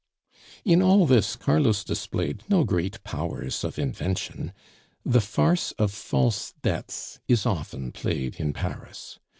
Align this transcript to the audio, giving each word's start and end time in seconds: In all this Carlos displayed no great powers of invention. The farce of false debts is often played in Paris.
In 0.65 0.81
all 0.81 1.05
this 1.05 1.35
Carlos 1.35 1.83
displayed 1.83 2.41
no 2.49 2.63
great 2.63 3.03
powers 3.03 3.63
of 3.63 3.77
invention. 3.77 4.51
The 5.05 5.21
farce 5.21 5.73
of 5.73 5.91
false 5.93 6.55
debts 6.63 7.19
is 7.27 7.45
often 7.45 7.91
played 7.91 8.37
in 8.39 8.51
Paris. 8.51 9.19